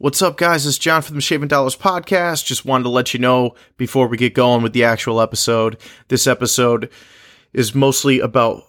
[0.00, 0.64] What's up, guys?
[0.64, 2.46] It's John from the Shaving Dollars Podcast.
[2.46, 5.76] Just wanted to let you know before we get going with the actual episode.
[6.06, 6.88] This episode
[7.52, 8.62] is mostly about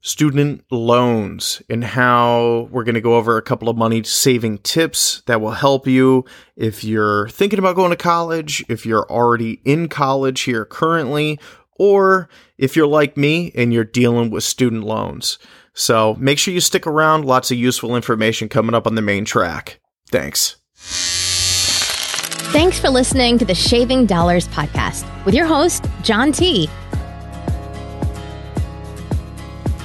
[0.00, 5.22] student loans and how we're going to go over a couple of money saving tips
[5.26, 6.24] that will help you
[6.56, 11.38] if you're thinking about going to college, if you're already in college here currently,
[11.78, 12.28] or
[12.58, 15.38] if you're like me and you're dealing with student loans.
[15.74, 17.24] So make sure you stick around.
[17.24, 19.78] Lots of useful information coming up on the main track.
[20.08, 20.56] Thanks.
[22.52, 26.68] Thanks for listening to the Shaving Dollars Podcast with your host, John T.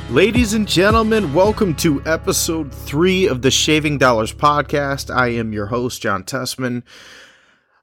[0.10, 5.14] Ladies and gentlemen, welcome to episode three of the Shaving Dollars Podcast.
[5.14, 6.84] I am your host, John Tessman.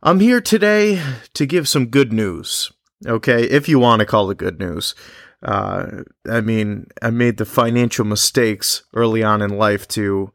[0.02, 1.02] I'm here today
[1.34, 2.72] to give some good news.
[3.06, 4.94] Okay, if you want to call it good news.
[5.42, 10.32] Uh, I mean, I made the financial mistakes early on in life to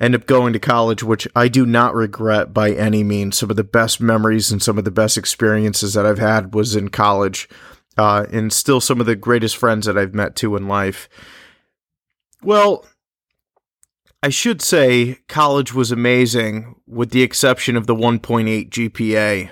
[0.00, 3.38] end up going to college, which I do not regret by any means.
[3.38, 6.74] Some of the best memories and some of the best experiences that I've had was
[6.74, 7.48] in college,
[7.96, 11.08] uh, and still some of the greatest friends that I've met too in life.
[12.42, 12.84] Well,
[14.22, 19.50] I should say college was amazing, with the exception of the 1.8 GPA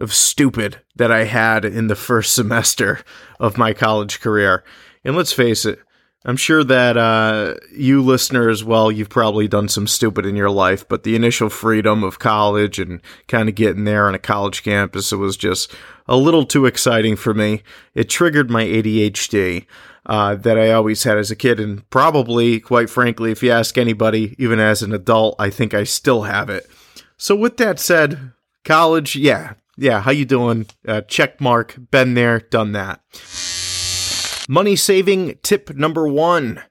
[0.00, 3.00] of stupid that I had in the first semester
[3.40, 4.64] of my college career.
[5.04, 5.78] And let's face it,
[6.26, 10.86] I'm sure that uh, you listeners, well, you've probably done some stupid in your life,
[10.88, 15.12] but the initial freedom of college and kind of getting there on a college campus,
[15.12, 15.72] it was just
[16.08, 17.62] a little too exciting for me.
[17.94, 19.66] It triggered my ADHD
[20.06, 23.78] uh, that I always had as a kid, and probably, quite frankly, if you ask
[23.78, 26.68] anybody, even as an adult, I think I still have it.
[27.16, 28.32] So, with that said,
[28.64, 30.66] college, yeah, yeah, how you doing?
[30.86, 33.00] Uh, check mark, been there, done that.
[34.48, 36.62] Money saving tip number one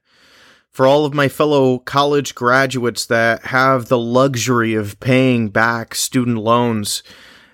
[0.70, 6.38] for all of my fellow college graduates that have the luxury of paying back student
[6.38, 7.02] loans.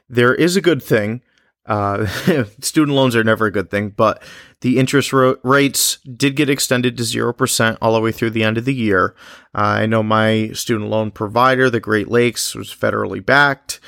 [0.08, 1.22] There is a good thing.
[1.64, 2.06] Uh,
[2.60, 4.22] student loans are never a good thing, but
[4.60, 8.58] the interest ro- rates did get extended to 0% all the way through the end
[8.58, 9.14] of the year.
[9.54, 13.78] Uh, I know my student loan provider, the Great Lakes, was federally backed,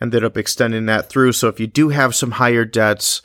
[0.00, 1.32] ended up extending that through.
[1.32, 3.22] So if you do have some higher debts,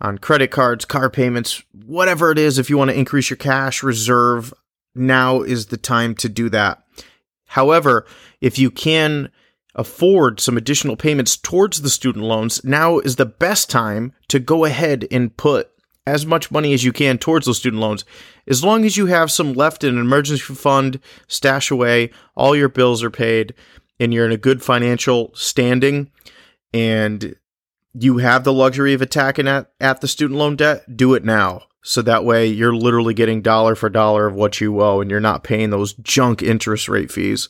[0.00, 3.82] on credit cards, car payments, whatever it is, if you want to increase your cash
[3.82, 4.52] reserve,
[4.94, 6.82] now is the time to do that.
[7.46, 8.06] However,
[8.40, 9.30] if you can
[9.74, 14.64] afford some additional payments towards the student loans, now is the best time to go
[14.64, 15.70] ahead and put
[16.06, 18.04] as much money as you can towards those student loans.
[18.46, 22.68] As long as you have some left in an emergency fund, stash away, all your
[22.68, 23.54] bills are paid,
[23.98, 26.10] and you're in a good financial standing,
[26.72, 27.34] and
[27.98, 31.62] you have the luxury of attacking at, at the student loan debt, do it now.
[31.82, 35.20] So that way you're literally getting dollar for dollar of what you owe and you're
[35.20, 37.48] not paying those junk interest rate fees.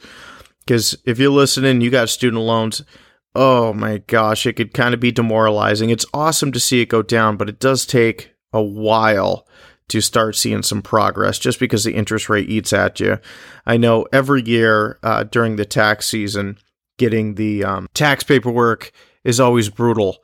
[0.61, 2.83] Because if you're listening, you got student loans.
[3.35, 5.91] Oh my gosh, it could kind of be demoralizing.
[5.91, 9.47] It's awesome to see it go down, but it does take a while
[9.89, 13.19] to start seeing some progress just because the interest rate eats at you.
[13.65, 16.59] I know every year uh, during the tax season,
[16.99, 18.91] getting the um, tax paperwork
[19.23, 20.19] is always brutal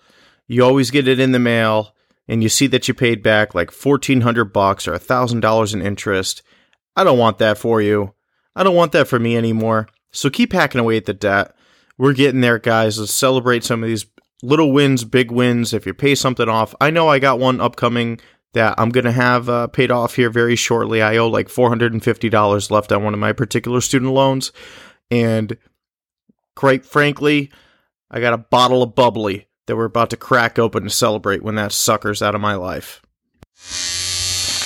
[0.48, 1.94] you always get it in the mail
[2.28, 6.42] and you see that you paid back like 1400 bucks or $1000 in interest.
[6.96, 8.14] I don't want that for you.
[8.54, 9.88] I don't want that for me anymore.
[10.12, 11.54] So keep hacking away at the debt.
[11.98, 12.98] We're getting there, guys.
[12.98, 14.06] Let's celebrate some of these
[14.42, 15.72] little wins, big wins.
[15.72, 18.20] If you pay something off, I know I got one upcoming
[18.52, 21.00] that I'm going to have uh, paid off here very shortly.
[21.00, 24.52] I owe like $450 left on one of my particular student loans.
[25.10, 25.56] And
[26.54, 27.50] quite frankly,
[28.10, 31.54] I got a bottle of bubbly that we're about to crack open to celebrate when
[31.54, 33.00] that sucker's out of my life.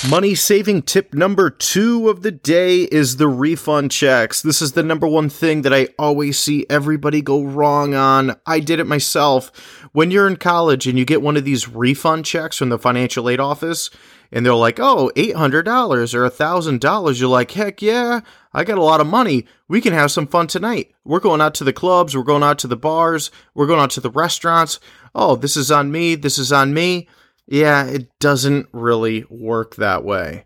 [0.05, 4.41] Money saving tip number two of the day is the refund checks.
[4.41, 8.39] This is the number one thing that I always see everybody go wrong on.
[8.45, 9.51] I did it myself.
[9.93, 13.27] When you're in college and you get one of these refund checks from the financial
[13.27, 13.89] aid office,
[14.31, 18.21] and they're like, oh, $800 or $1,000, you're like, heck yeah,
[18.53, 19.45] I got a lot of money.
[19.67, 20.93] We can have some fun tonight.
[21.03, 23.91] We're going out to the clubs, we're going out to the bars, we're going out
[23.91, 24.79] to the restaurants.
[25.15, 27.07] Oh, this is on me, this is on me.
[27.47, 30.45] Yeah, it doesn't really work that way.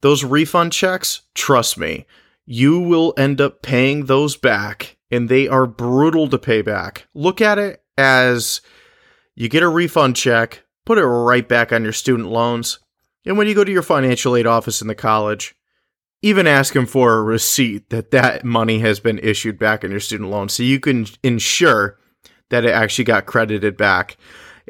[0.00, 2.06] Those refund checks, trust me,
[2.46, 7.06] you will end up paying those back, and they are brutal to pay back.
[7.14, 8.62] Look at it as
[9.36, 12.78] you get a refund check, put it right back on your student loans
[13.24, 15.54] and when you go to your financial aid office in the college,
[16.22, 20.00] even ask them for a receipt that that money has been issued back in your
[20.00, 21.98] student loan so you can ensure
[22.50, 24.16] that it actually got credited back.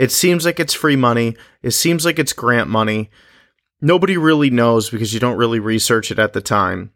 [0.00, 1.36] It seems like it's free money.
[1.62, 3.10] It seems like it's grant money.
[3.82, 6.92] Nobody really knows because you don't really research it at the time.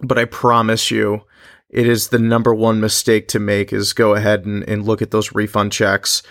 [0.00, 1.24] But I promise you,
[1.68, 5.10] it is the number one mistake to make is go ahead and, and look at
[5.10, 6.22] those refund checks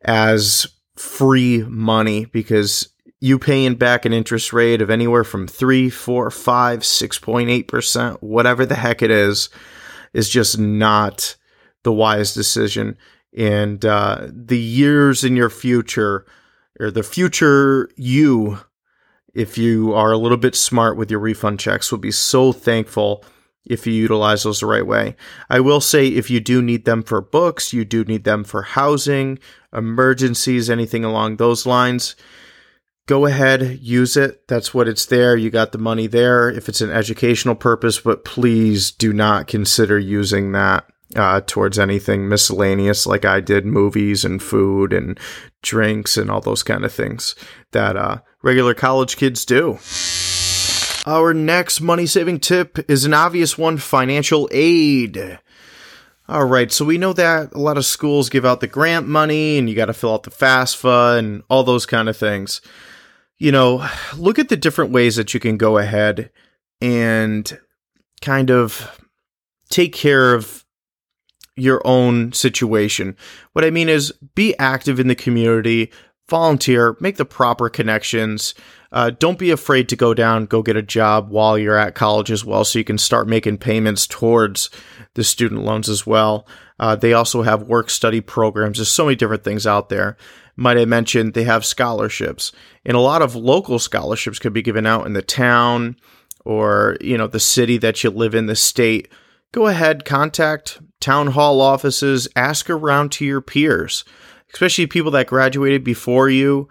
[0.00, 2.88] as free money because
[3.20, 7.68] you paying back an interest rate of anywhere from three, four, five, six point eight
[7.68, 9.50] percent, whatever the heck it is,
[10.14, 11.36] is just not
[11.82, 12.96] the wise decision.
[13.36, 16.24] And uh, the years in your future,
[16.80, 18.58] or the future you,
[19.34, 23.22] if you are a little bit smart with your refund checks, will be so thankful
[23.66, 25.16] if you utilize those the right way.
[25.50, 28.62] I will say if you do need them for books, you do need them for
[28.62, 29.38] housing,
[29.72, 32.16] emergencies, anything along those lines.
[33.06, 34.48] Go ahead, use it.
[34.48, 35.36] That's what it's there.
[35.36, 39.98] You got the money there if it's an educational purpose, but please do not consider
[39.98, 45.18] using that uh, towards anything miscellaneous like I did movies and food and
[45.62, 47.34] drinks and all those kind of things
[47.72, 49.78] that uh, regular college kids do.
[51.06, 55.38] Our next money saving tip is an obvious one financial aid.
[56.28, 59.58] All right, so we know that a lot of schools give out the grant money
[59.58, 62.60] and you got to fill out the FAFSA and all those kind of things.
[63.38, 63.86] You know,
[64.16, 66.30] look at the different ways that you can go ahead
[66.80, 67.56] and
[68.20, 69.00] kind of
[69.70, 70.65] take care of
[71.56, 73.16] your own situation.
[73.52, 75.90] What I mean is be active in the community,
[76.28, 78.54] volunteer, make the proper connections.
[78.92, 82.30] Uh, don't be afraid to go down, go get a job while you're at college
[82.30, 84.70] as well, so you can start making payments towards
[85.14, 86.46] the student loans as well.
[86.78, 88.78] Uh, they also have work study programs.
[88.78, 90.16] There's so many different things out there.
[90.56, 92.52] Might I mention they have scholarships,
[92.84, 95.96] and a lot of local scholarships could be given out in the town
[96.44, 99.08] or you know the city that you live in, the state.
[99.56, 104.04] Go ahead, contact town hall offices, ask around to your peers
[104.52, 106.68] especially people that graduated before you,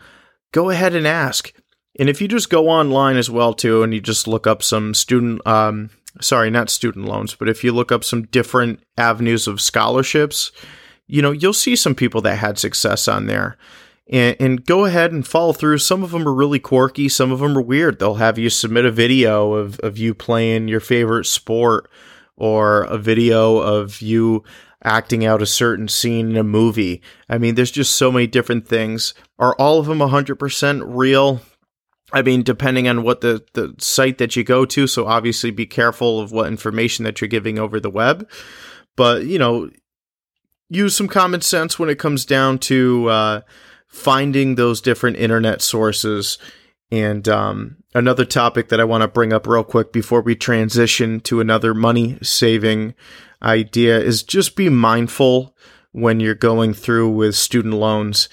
[0.51, 1.53] go ahead and ask.
[1.99, 4.93] And if you just go online as well too, and you just look up some
[4.93, 9.61] student, um, sorry, not student loans, but if you look up some different avenues of
[9.61, 10.51] scholarships,
[11.07, 13.57] you know, you'll see some people that had success on there.
[14.11, 15.79] And, and, go ahead and follow through.
[15.79, 17.09] Some of them are really quirky.
[17.09, 17.97] Some of them are weird.
[17.97, 21.89] They'll have you submit a video of, of you playing your favorite sport
[22.37, 24.43] or a video of you
[24.83, 27.01] acting out a certain scene in a movie.
[27.27, 29.13] I mean, there's just so many different things.
[29.39, 31.41] Are all of them 100% real?
[32.13, 34.85] I mean, depending on what the, the site that you go to.
[34.85, 38.29] So obviously be careful of what information that you're giving over the web.
[38.95, 39.71] But, you know,
[40.69, 43.41] use some common sense when it comes down to uh,
[43.87, 46.37] finding those different internet sources.
[46.91, 51.21] And um, another topic that I want to bring up real quick before we transition
[51.21, 52.94] to another money saving
[53.42, 55.56] idea is just be mindful
[55.94, 58.27] when you're going through with student loans.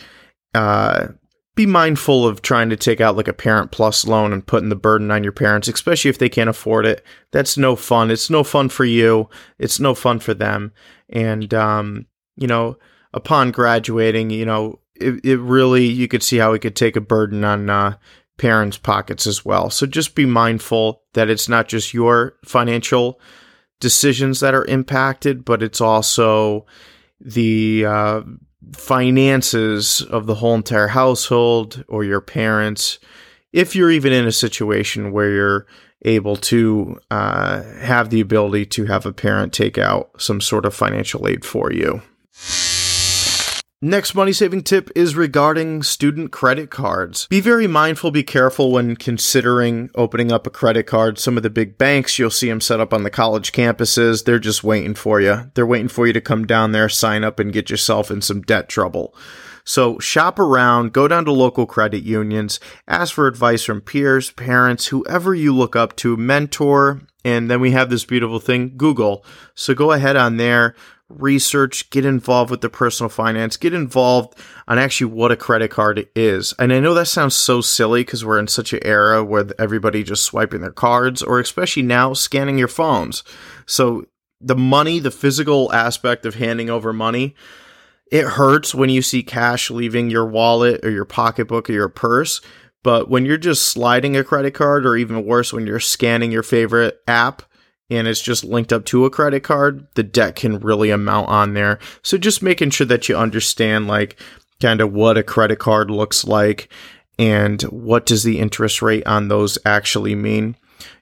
[0.53, 1.09] Uh,
[1.55, 4.75] be mindful of trying to take out like a parent plus loan and putting the
[4.75, 7.05] burden on your parents, especially if they can't afford it.
[7.31, 8.11] That's no fun.
[8.11, 9.29] It's no fun for you.
[9.59, 10.73] It's no fun for them.
[11.09, 12.07] And, um,
[12.37, 12.79] you know,
[13.13, 17.01] upon graduating, you know, it, it really, you could see how it could take a
[17.01, 17.97] burden on, uh,
[18.43, 19.71] parents' pockets as well.
[19.71, 23.21] So just be mindful that it's not just your financial
[23.79, 26.67] decisions that are impacted, but it's also
[27.21, 28.23] the uh,
[28.73, 32.99] finances of the whole entire household or your parents.
[33.53, 35.67] If you're even in a situation where you're
[36.05, 40.75] able to uh, have the ability to have a parent take out some sort of
[40.75, 42.03] financial aid for you.
[43.85, 47.27] Next money saving tip is regarding student credit cards.
[47.27, 51.19] Be very mindful, be careful when considering opening up a credit card.
[51.19, 54.25] Some of the big banks, you'll see them set up on the college campuses.
[54.25, 55.51] They're just waiting for you.
[55.55, 58.43] They're waiting for you to come down there, sign up, and get yourself in some
[58.43, 59.17] debt trouble.
[59.65, 64.87] So shop around, go down to local credit unions, ask for advice from peers, parents,
[64.87, 69.25] whoever you look up to, mentor, and then we have this beautiful thing, Google.
[69.57, 70.77] So go ahead on there,
[71.21, 74.39] research, get involved with the personal finance, get involved
[74.69, 76.55] on actually what a credit card is.
[76.59, 80.03] And I know that sounds so silly because we're in such an era where everybody
[80.03, 83.25] just swiping their cards, or especially now scanning your phones.
[83.67, 84.07] So
[84.41, 87.35] the money, the physical aspect of handing over money,
[88.11, 92.41] it hurts when you see cash leaving your wallet or your pocketbook or your purse.
[92.83, 96.43] But when you're just sliding a credit card, or even worse, when you're scanning your
[96.43, 97.43] favorite app,
[97.93, 101.55] and it's just linked up to a credit card, the debt can really amount on
[101.55, 101.79] there.
[102.03, 104.17] So just making sure that you understand like
[104.61, 106.69] kind of what a credit card looks like
[107.19, 110.57] and what does the interest rate on those actually mean.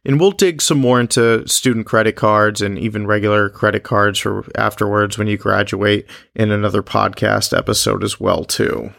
[0.04, 4.44] And we'll dig some more into student credit cards and even regular credit cards for
[4.56, 8.92] afterwards when you graduate in another podcast episode as well too.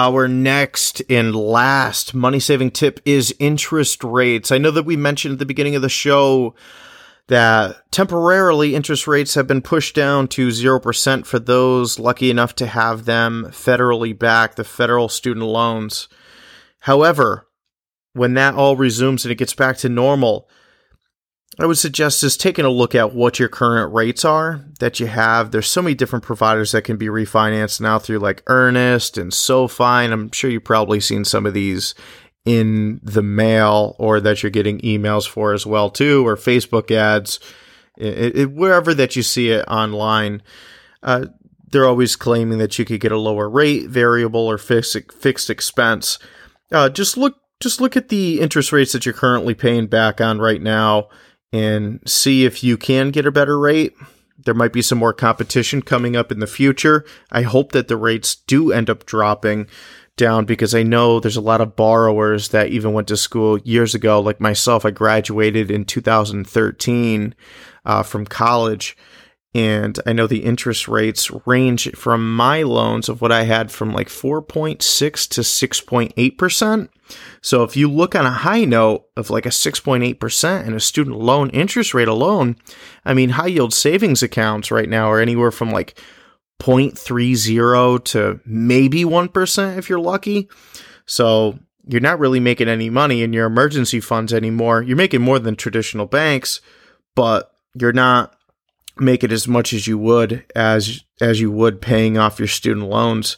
[0.00, 4.50] Our next and last money saving tip is interest rates.
[4.50, 6.54] I know that we mentioned at the beginning of the show
[7.26, 12.66] that temporarily interest rates have been pushed down to 0% for those lucky enough to
[12.66, 16.08] have them federally backed, the federal student loans.
[16.78, 17.46] However,
[18.14, 20.48] when that all resumes and it gets back to normal,
[21.58, 25.06] I would suggest is taking a look at what your current rates are that you
[25.08, 25.50] have.
[25.50, 29.82] There's so many different providers that can be refinanced now through like Earnest and SoFi,
[29.82, 31.94] and I'm sure you've probably seen some of these
[32.44, 37.40] in the mail or that you're getting emails for as well too, or Facebook ads,
[37.98, 40.42] it, it, wherever that you see it online.
[41.02, 41.26] Uh,
[41.70, 46.18] they're always claiming that you could get a lower rate, variable or fixed fixed expense.
[46.72, 50.38] Uh, just look just look at the interest rates that you're currently paying back on
[50.38, 51.08] right now
[51.52, 53.94] and see if you can get a better rate.
[54.44, 57.04] There might be some more competition coming up in the future.
[57.30, 59.66] I hope that the rates do end up dropping
[60.16, 63.94] down because I know there's a lot of borrowers that even went to school years
[63.94, 64.84] ago, like myself.
[64.84, 67.34] I graduated in 2013
[67.84, 68.96] uh, from college.
[69.52, 73.92] And I know the interest rates range from my loans of what I had from
[73.92, 76.88] like 4.6 to 6.8%.
[77.42, 81.18] So if you look on a high note of like a 6.8% and a student
[81.18, 82.56] loan interest rate alone,
[83.04, 85.98] I mean, high yield savings accounts right now are anywhere from like
[86.60, 90.48] 0.30 to maybe 1% if you're lucky.
[91.06, 94.82] So you're not really making any money in your emergency funds anymore.
[94.82, 96.60] You're making more than traditional banks,
[97.16, 98.36] but you're not
[99.00, 103.36] making as much as you would as as you would paying off your student loans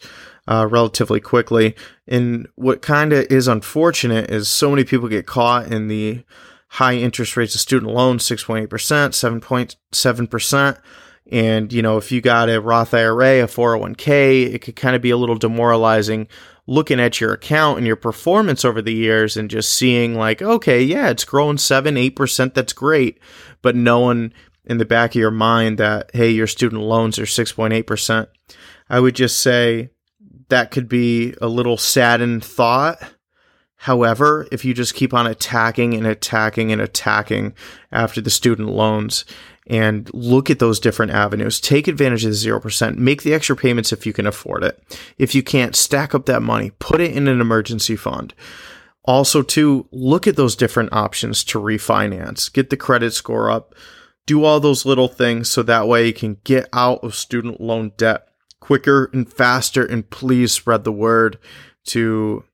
[0.49, 1.77] uh, relatively quickly.
[2.07, 6.25] And what kind of is unfortunate is so many people get caught in the
[6.69, 10.79] high interest rates of student loans, 6.8%, 7.7%.
[11.31, 15.03] And, you know, if you got a Roth IRA, a 401k, it could kind of
[15.03, 16.29] be a little demoralizing
[16.67, 20.83] looking at your account and your performance over the years and just seeing like, okay,
[20.83, 22.55] yeah, it's growing 7, 8%.
[22.55, 23.19] That's great.
[23.63, 24.33] But knowing
[24.65, 28.29] in the back of your mind that, hey, your student loans are 6.8%,
[28.89, 29.91] I would just say
[30.49, 32.99] that could be a little saddened thought.
[33.77, 37.55] However, if you just keep on attacking and attacking and attacking
[37.91, 39.25] after the student loans,
[39.67, 41.61] and look at those different avenues.
[41.61, 42.97] Take advantage of the 0%.
[42.97, 44.83] Make the extra payments if you can afford it.
[45.19, 46.73] If you can't, stack up that money.
[46.79, 48.35] Put it in an emergency fund.
[49.05, 52.53] Also, to look at those different options to refinance.
[52.53, 53.75] Get the credit score up.
[54.27, 57.93] Do all those little things so that way you can get out of student loan
[57.97, 58.29] debt
[58.61, 59.85] quicker and faster.
[59.85, 61.39] And please spread the word
[61.87, 62.45] to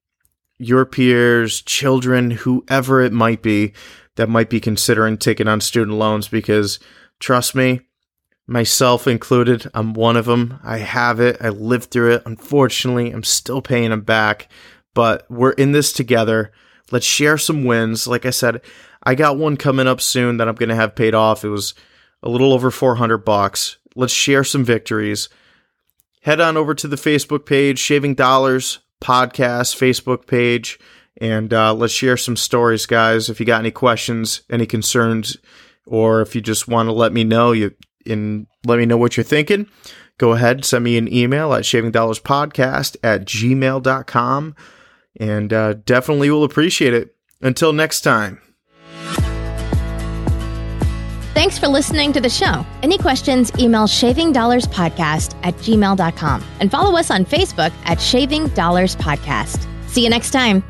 [0.59, 3.73] your peers, children, whoever it might be
[4.17, 6.81] that might be considering taking on student loans because
[7.21, 7.83] trust me,
[8.49, 10.59] myself included, I'm one of them.
[10.65, 11.37] I have it.
[11.41, 12.23] I lived through it.
[12.27, 14.49] Unfortunately, I'm still paying them back,
[14.95, 16.51] but we're in this together.
[16.91, 18.09] Let's share some wins.
[18.09, 18.61] Like I said,
[19.09, 21.45] I got one coming up soon that I'm going to have paid off.
[21.45, 21.75] It was
[22.23, 23.79] a little over 400 bucks.
[23.95, 25.29] Let's share some victories.
[26.23, 30.79] Head on over to the Facebook page, Shaving Dollars Podcast Facebook page
[31.21, 33.29] and uh, let's share some stories, guys.
[33.29, 35.37] If you got any questions, any concerns,
[35.87, 37.75] or if you just want to let me know, you
[38.07, 39.69] and let me know what you're thinking,
[40.17, 44.57] go ahead, send me an email at shavingdollarspodcast at gmail.com.
[45.21, 47.15] And uh, definitely will appreciate it.
[47.41, 48.41] Until next time.
[51.49, 52.67] Thanks for listening to the show.
[52.83, 59.67] Any questions, email shavingdollarspodcast at gmail.com and follow us on Facebook at Shaving Dollars Podcast.
[59.89, 60.63] See you next time.